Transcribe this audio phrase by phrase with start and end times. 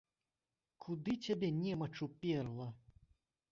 [0.85, 2.69] Куды цябе немач уперла?